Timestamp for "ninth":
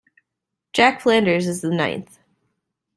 1.69-2.17